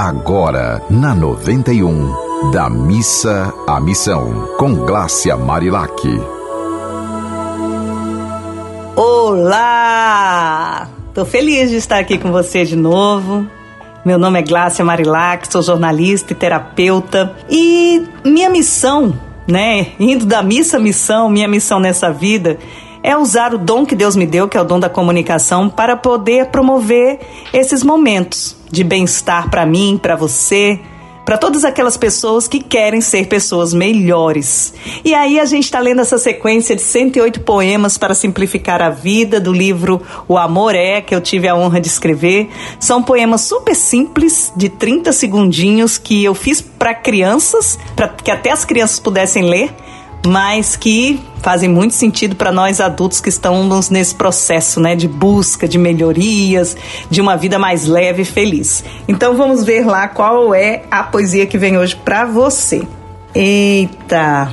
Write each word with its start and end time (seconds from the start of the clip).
Agora, 0.00 0.80
na 0.88 1.12
91, 1.12 2.52
da 2.52 2.70
missa 2.70 3.52
à 3.66 3.80
missão, 3.80 4.48
com 4.56 4.72
Glácia 4.86 5.36
Marilac. 5.36 5.92
Olá! 8.94 10.88
Tô 11.12 11.24
feliz 11.24 11.70
de 11.70 11.74
estar 11.78 11.98
aqui 11.98 12.16
com 12.16 12.30
você 12.30 12.64
de 12.64 12.76
novo. 12.76 13.44
Meu 14.04 14.20
nome 14.20 14.38
é 14.38 14.42
Glácia 14.42 14.84
Marilac, 14.84 15.50
sou 15.50 15.62
jornalista 15.62 16.32
e 16.32 16.36
terapeuta. 16.36 17.34
E 17.50 18.06
minha 18.24 18.48
missão, 18.50 19.18
né, 19.48 19.88
indo 19.98 20.24
da 20.24 20.44
missa 20.44 20.76
à 20.76 20.80
missão, 20.80 21.28
minha 21.28 21.48
missão 21.48 21.80
nessa 21.80 22.08
vida 22.12 22.56
é 23.02 23.16
usar 23.16 23.54
o 23.54 23.58
dom 23.58 23.86
que 23.86 23.94
Deus 23.94 24.16
me 24.16 24.26
deu, 24.26 24.48
que 24.48 24.56
é 24.56 24.60
o 24.60 24.64
dom 24.64 24.80
da 24.80 24.88
comunicação, 24.88 25.68
para 25.68 25.96
poder 25.96 26.46
promover 26.46 27.20
esses 27.52 27.82
momentos 27.82 28.56
de 28.70 28.84
bem-estar 28.84 29.50
para 29.50 29.64
mim, 29.64 29.98
para 30.00 30.16
você, 30.16 30.80
para 31.28 31.36
todas 31.36 31.62
aquelas 31.62 31.94
pessoas 31.94 32.48
que 32.48 32.58
querem 32.58 33.02
ser 33.02 33.26
pessoas 33.26 33.74
melhores. 33.74 34.72
E 35.04 35.12
aí 35.12 35.38
a 35.38 35.44
gente 35.44 35.64
está 35.64 35.78
lendo 35.78 36.00
essa 36.00 36.16
sequência 36.16 36.74
de 36.74 36.80
108 36.80 37.40
poemas 37.40 37.98
para 37.98 38.14
simplificar 38.14 38.80
a 38.80 38.88
vida 38.88 39.38
do 39.38 39.52
livro 39.52 40.00
O 40.26 40.38
Amor 40.38 40.74
É, 40.74 41.02
que 41.02 41.14
eu 41.14 41.20
tive 41.20 41.46
a 41.46 41.54
honra 41.54 41.82
de 41.82 41.88
escrever. 41.88 42.48
São 42.80 43.02
poemas 43.02 43.42
super 43.42 43.74
simples, 43.74 44.50
de 44.56 44.70
30 44.70 45.12
segundinhos, 45.12 45.98
que 45.98 46.24
eu 46.24 46.34
fiz 46.34 46.62
para 46.62 46.94
crianças, 46.94 47.78
para 47.94 48.08
que 48.08 48.30
até 48.30 48.50
as 48.50 48.64
crianças 48.64 48.98
pudessem 48.98 49.42
ler 49.42 49.70
mas 50.26 50.76
que 50.76 51.20
fazem 51.40 51.68
muito 51.68 51.94
sentido 51.94 52.36
para 52.36 52.52
nós 52.52 52.80
adultos 52.80 53.20
que 53.20 53.28
estamos 53.28 53.90
nesse 53.90 54.14
processo, 54.14 54.80
né, 54.80 54.96
de 54.96 55.08
busca 55.08 55.68
de 55.68 55.78
melhorias, 55.78 56.76
de 57.08 57.20
uma 57.20 57.36
vida 57.36 57.58
mais 57.58 57.86
leve 57.86 58.22
e 58.22 58.24
feliz. 58.24 58.84
Então 59.06 59.36
vamos 59.36 59.64
ver 59.64 59.86
lá 59.86 60.08
qual 60.08 60.54
é 60.54 60.82
a 60.90 61.02
poesia 61.02 61.46
que 61.46 61.58
vem 61.58 61.78
hoje 61.78 61.96
para 61.96 62.24
você. 62.24 62.82
Eita. 63.34 64.52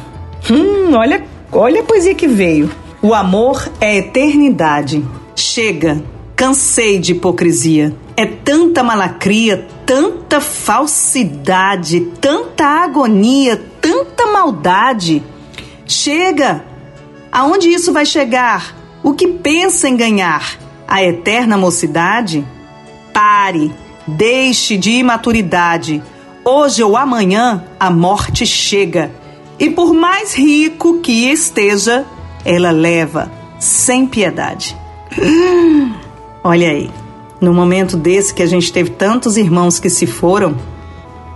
Hum, 0.50 0.94
olha, 0.96 1.24
olha 1.52 1.82
a 1.82 1.84
poesia 1.84 2.14
que 2.14 2.28
veio. 2.28 2.70
O 3.02 3.14
amor 3.14 3.70
é 3.82 3.98
eternidade. 3.98 5.04
Chega, 5.36 6.02
cansei 6.36 7.00
de 7.00 7.14
hipocrisia. 7.14 7.96
É 8.16 8.26
tanta 8.26 8.82
malacria, 8.82 9.68
tanta 9.86 10.40
falsidade, 10.40 12.00
tanta 12.22 12.66
agonia, 12.66 13.62
tanta 13.82 14.28
maldade 14.28 15.22
Chega! 15.86 16.64
Aonde 17.32 17.70
isso 17.70 17.94
vai 17.94 18.06
chegar? 18.06 18.76
O 19.04 19.14
que 19.14 19.28
pensa 19.28 19.88
em 19.88 19.96
ganhar? 19.96 20.58
A 20.88 21.04
eterna 21.04 21.58
mocidade? 21.58 22.46
Pare, 23.14 23.72
deixe 24.08 24.78
de 24.78 24.92
imaturidade. 24.92 26.02
Hoje 26.44 26.84
ou 26.84 26.96
amanhã 26.96 27.64
a 27.80 27.90
morte 27.90 28.46
chega. 28.46 29.12
E 29.60 29.70
por 29.70 29.94
mais 29.94 30.34
rico 30.34 31.00
que 31.00 31.32
esteja, 31.32 32.06
ela 32.44 32.72
leva 32.72 33.32
sem 33.60 34.06
piedade. 34.06 34.76
Olha 36.44 36.70
aí, 36.70 36.92
no 37.42 37.54
momento 37.54 37.98
desse 37.98 38.34
que 38.34 38.44
a 38.44 38.48
gente 38.48 38.72
teve 38.72 38.92
tantos 38.92 39.38
irmãos 39.38 39.80
que 39.80 39.90
se 39.90 40.06
foram, 40.06 40.56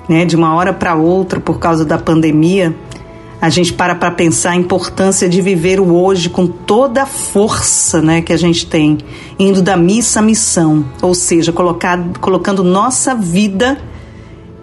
né, 0.07 0.25
de 0.25 0.35
uma 0.35 0.53
hora 0.55 0.73
para 0.73 0.95
outra 0.95 1.39
por 1.39 1.59
causa 1.59 1.83
da 1.85 1.97
pandemia, 1.97 2.75
a 3.41 3.49
gente 3.49 3.71
para 3.73 3.95
para 3.95 4.11
pensar 4.11 4.51
a 4.51 4.55
importância 4.55 5.29
de 5.29 5.41
viver 5.41 5.79
o 5.79 5.93
hoje 5.95 6.29
com 6.29 6.45
toda 6.45 7.03
a 7.03 7.05
força 7.05 8.01
né, 8.01 8.21
que 8.21 8.33
a 8.33 8.37
gente 8.37 8.65
tem, 8.65 8.97
indo 9.37 9.61
da 9.61 9.77
missa 9.77 10.19
à 10.19 10.21
missão, 10.21 10.85
ou 11.01 11.13
seja, 11.13 11.51
colocar, 11.51 11.97
colocando 12.19 12.63
nossa 12.63 13.15
vida 13.15 13.77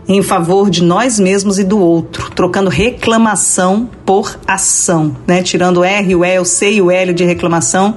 em 0.09 0.23
favor 0.23 0.71
de 0.71 0.85
nós 0.85 1.19
mesmos 1.19 1.59
e 1.59 1.65
do 1.65 1.79
outro, 1.79 2.31
trocando 2.31 2.71
reclamação 2.71 3.89
por 4.05 4.39
ação, 4.47 5.17
né? 5.27 5.43
tirando 5.43 5.79
o 5.79 5.85
R, 5.85 6.15
o 6.15 6.25
E, 6.25 6.39
o 6.39 6.45
C 6.45 6.75
e 6.75 6.83
o 6.83 6.91
L 6.91 7.13
de 7.13 7.25
reclamação 7.25 7.95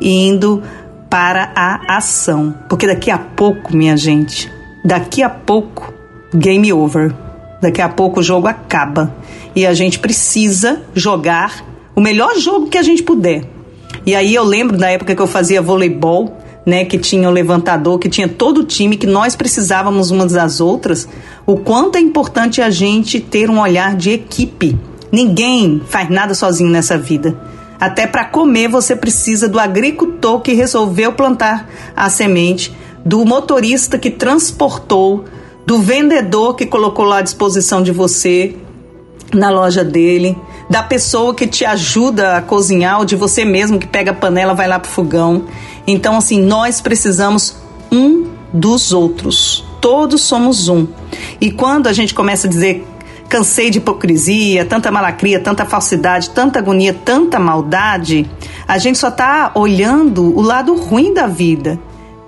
e 0.00 0.26
indo 0.26 0.62
para 1.08 1.52
a 1.54 1.98
ação. 1.98 2.54
Porque 2.68 2.86
daqui 2.86 3.10
a 3.10 3.18
pouco, 3.18 3.76
minha 3.76 3.96
gente, 3.96 4.50
daqui 4.84 5.22
a 5.22 5.30
pouco, 5.30 5.92
game 6.34 6.72
over. 6.72 7.14
Daqui 7.62 7.80
a 7.80 7.88
pouco 7.88 8.18
o 8.18 8.22
jogo 8.24 8.48
acaba 8.48 9.14
e 9.54 9.64
a 9.64 9.72
gente 9.72 10.00
precisa 10.00 10.82
jogar 10.92 11.64
o 11.94 12.00
melhor 12.00 12.36
jogo 12.36 12.66
que 12.66 12.76
a 12.76 12.82
gente 12.82 13.04
puder. 13.04 13.44
E 14.04 14.16
aí 14.16 14.34
eu 14.34 14.42
lembro 14.42 14.76
da 14.76 14.90
época 14.90 15.14
que 15.14 15.22
eu 15.22 15.28
fazia 15.28 15.62
voleibol, 15.62 16.36
né, 16.66 16.84
que 16.84 16.98
tinha 16.98 17.28
o 17.28 17.32
levantador, 17.32 18.00
que 18.00 18.08
tinha 18.08 18.26
todo 18.26 18.58
o 18.58 18.64
time, 18.64 18.96
que 18.96 19.06
nós 19.06 19.36
precisávamos 19.36 20.10
umas 20.10 20.32
das 20.32 20.60
outras, 20.60 21.08
o 21.46 21.56
quanto 21.56 21.96
é 21.96 22.00
importante 22.00 22.60
a 22.60 22.68
gente 22.68 23.20
ter 23.20 23.48
um 23.48 23.60
olhar 23.60 23.94
de 23.94 24.10
equipe. 24.10 24.76
Ninguém 25.12 25.80
faz 25.88 26.10
nada 26.10 26.34
sozinho 26.34 26.70
nessa 26.70 26.98
vida. 26.98 27.38
Até 27.78 28.08
para 28.08 28.24
comer 28.24 28.68
você 28.68 28.96
precisa 28.96 29.48
do 29.48 29.60
agricultor 29.60 30.40
que 30.40 30.52
resolveu 30.52 31.12
plantar 31.12 31.68
a 31.94 32.10
semente, 32.10 32.72
do 33.04 33.24
motorista 33.24 33.98
que 33.98 34.10
transportou, 34.10 35.24
do 35.66 35.78
vendedor 35.78 36.54
que 36.54 36.66
colocou 36.66 37.04
lá 37.04 37.18
à 37.18 37.22
disposição 37.22 37.82
de 37.82 37.92
você 37.92 38.56
na 39.32 39.48
loja 39.48 39.82
dele, 39.82 40.36
da 40.68 40.82
pessoa 40.82 41.34
que 41.34 41.46
te 41.46 41.64
ajuda 41.64 42.36
a 42.36 42.42
cozinhar 42.42 42.98
ou 42.98 43.04
de 43.04 43.16
você 43.16 43.44
mesmo 43.44 43.78
que 43.78 43.86
pega 43.86 44.10
a 44.10 44.14
panela, 44.14 44.54
vai 44.54 44.68
lá 44.68 44.78
pro 44.78 44.90
fogão. 44.90 45.44
Então 45.86 46.16
assim, 46.16 46.40
nós 46.42 46.80
precisamos 46.80 47.56
um 47.90 48.28
dos 48.52 48.92
outros. 48.92 49.64
Todos 49.80 50.20
somos 50.22 50.68
um. 50.68 50.86
E 51.40 51.50
quando 51.50 51.86
a 51.86 51.92
gente 51.92 52.14
começa 52.14 52.46
a 52.46 52.50
dizer 52.50 52.86
cansei 53.28 53.70
de 53.70 53.78
hipocrisia, 53.78 54.66
tanta 54.66 54.90
malacria, 54.90 55.40
tanta 55.40 55.64
falsidade, 55.64 56.28
tanta 56.30 56.58
agonia, 56.58 56.92
tanta 56.92 57.38
maldade, 57.38 58.30
a 58.68 58.76
gente 58.76 58.98
só 58.98 59.08
está 59.08 59.52
olhando 59.54 60.36
o 60.36 60.42
lado 60.42 60.74
ruim 60.74 61.14
da 61.14 61.26
vida 61.26 61.80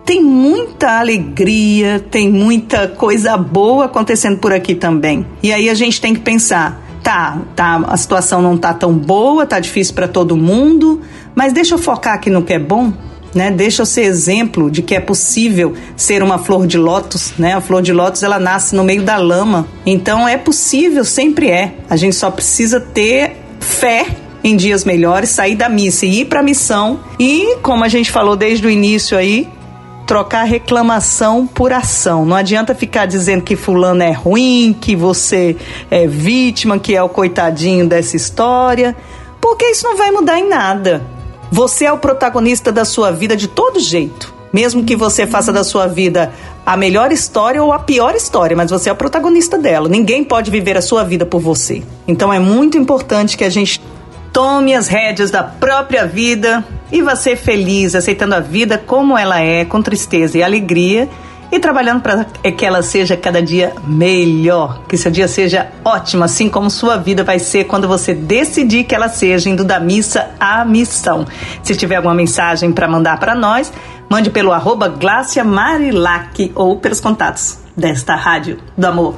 tem 0.04 0.22
muita 0.22 0.98
alegria, 0.98 1.98
tem 2.10 2.30
muita 2.30 2.88
coisa 2.88 3.36
boa 3.36 3.86
acontecendo 3.86 4.38
por 4.38 4.52
aqui 4.52 4.74
também. 4.74 5.26
E 5.42 5.52
aí 5.52 5.70
a 5.70 5.74
gente 5.74 6.00
tem 6.00 6.14
que 6.14 6.20
pensar, 6.20 6.82
tá, 7.02 7.38
tá, 7.56 7.82
a 7.86 7.96
situação 7.96 8.42
não 8.42 8.56
tá 8.56 8.74
tão 8.74 8.92
boa, 8.92 9.46
tá 9.46 9.58
difícil 9.58 9.94
para 9.94 10.06
todo 10.06 10.36
mundo, 10.36 11.00
mas 11.34 11.52
deixa 11.52 11.74
eu 11.74 11.78
focar 11.78 12.14
aqui 12.14 12.28
no 12.28 12.42
que 12.42 12.52
é 12.52 12.58
bom. 12.58 12.92
Né? 13.34 13.50
Deixa 13.50 13.82
eu 13.82 13.86
ser 13.86 14.02
exemplo 14.02 14.70
de 14.70 14.80
que 14.80 14.94
é 14.94 15.00
possível 15.00 15.74
ser 15.96 16.22
uma 16.22 16.38
flor 16.38 16.68
de 16.68 16.78
lótus, 16.78 17.32
né? 17.36 17.54
A 17.54 17.60
flor 17.60 17.82
de 17.82 17.92
lótus 17.92 18.22
ela 18.22 18.38
nasce 18.38 18.76
no 18.76 18.84
meio 18.84 19.02
da 19.02 19.16
lama. 19.16 19.66
Então 19.84 20.28
é 20.28 20.36
possível, 20.36 21.04
sempre 21.04 21.50
é. 21.50 21.74
A 21.90 21.96
gente 21.96 22.14
só 22.14 22.30
precisa 22.30 22.78
ter 22.78 23.36
fé 23.58 24.06
em 24.44 24.56
dias 24.56 24.84
melhores, 24.84 25.30
sair 25.30 25.56
da 25.56 25.68
missa 25.68 26.06
e 26.06 26.20
ir 26.20 26.26
para 26.26 26.44
missão. 26.44 27.00
E 27.18 27.56
como 27.56 27.82
a 27.82 27.88
gente 27.88 28.12
falou 28.12 28.36
desde 28.36 28.64
o 28.68 28.70
início 28.70 29.18
aí, 29.18 29.48
trocar 30.06 30.44
reclamação 30.44 31.46
por 31.46 31.72
ação. 31.72 32.24
Não 32.24 32.36
adianta 32.36 32.74
ficar 32.74 33.06
dizendo 33.06 33.42
que 33.42 33.56
fulano 33.56 34.02
é 34.02 34.12
ruim, 34.12 34.76
que 34.78 34.94
você 34.94 35.56
é 35.90 36.06
vítima, 36.06 36.78
que 36.78 36.94
é 36.94 37.02
o 37.02 37.08
coitadinho 37.08 37.88
dessa 37.88 38.16
história, 38.16 38.96
porque 39.40 39.64
isso 39.66 39.84
não 39.84 39.96
vai 39.96 40.10
mudar 40.10 40.38
em 40.38 40.48
nada. 40.48 41.02
Você 41.50 41.84
é 41.84 41.92
o 41.92 41.98
protagonista 41.98 42.72
da 42.72 42.84
sua 42.84 43.10
vida 43.10 43.36
de 43.36 43.48
todo 43.48 43.80
jeito. 43.80 44.34
Mesmo 44.52 44.84
que 44.84 44.94
você 44.94 45.26
faça 45.26 45.52
da 45.52 45.64
sua 45.64 45.86
vida 45.86 46.32
a 46.64 46.76
melhor 46.76 47.10
história 47.10 47.62
ou 47.62 47.72
a 47.72 47.78
pior 47.78 48.14
história, 48.14 48.56
mas 48.56 48.70
você 48.70 48.88
é 48.88 48.92
o 48.92 48.96
protagonista 48.96 49.58
dela. 49.58 49.88
Ninguém 49.88 50.22
pode 50.22 50.50
viver 50.50 50.76
a 50.76 50.82
sua 50.82 51.02
vida 51.02 51.26
por 51.26 51.40
você. 51.40 51.82
Então 52.06 52.32
é 52.32 52.38
muito 52.38 52.78
importante 52.78 53.36
que 53.36 53.44
a 53.44 53.50
gente 53.50 53.80
tome 54.32 54.74
as 54.74 54.88
rédeas 54.88 55.30
da 55.30 55.42
própria 55.42 56.06
vida 56.06 56.64
e 56.94 57.16
ser 57.16 57.36
feliz, 57.36 57.96
aceitando 57.96 58.36
a 58.36 58.40
vida 58.40 58.78
como 58.78 59.18
ela 59.18 59.40
é, 59.40 59.64
com 59.64 59.82
tristeza 59.82 60.38
e 60.38 60.42
alegria 60.44 61.08
e 61.50 61.58
trabalhando 61.58 62.00
para 62.00 62.24
que 62.24 62.64
ela 62.64 62.82
seja 62.82 63.16
cada 63.16 63.42
dia 63.42 63.72
melhor, 63.84 64.82
que 64.88 64.96
seu 64.96 65.10
dia 65.10 65.26
seja 65.26 65.68
ótimo, 65.84 66.22
assim 66.24 66.48
como 66.48 66.70
sua 66.70 66.96
vida 66.96 67.24
vai 67.24 67.38
ser 67.40 67.64
quando 67.64 67.88
você 67.88 68.14
decidir 68.14 68.84
que 68.84 68.94
ela 68.94 69.08
seja, 69.08 69.50
indo 69.50 69.64
da 69.64 69.80
missa 69.80 70.30
à 70.38 70.64
missão. 70.64 71.26
Se 71.62 71.74
tiver 71.74 71.96
alguma 71.96 72.14
mensagem 72.14 72.72
para 72.72 72.86
mandar 72.86 73.18
para 73.18 73.34
nós, 73.34 73.72
mande 74.08 74.30
pelo 74.30 74.52
arroba 74.52 74.92
Marilac 75.44 76.52
ou 76.54 76.78
pelos 76.78 77.00
contatos 77.00 77.58
desta 77.76 78.14
Rádio 78.14 78.58
do 78.76 78.86
Amor. 78.86 79.16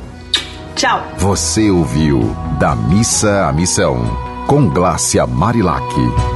Tchau! 0.74 1.06
Você 1.18 1.70
ouviu 1.70 2.36
Da 2.58 2.74
Missa 2.74 3.46
à 3.46 3.52
Missão 3.52 4.02
com 4.46 4.68
Glácia 4.68 5.26
Marilac. 5.26 6.35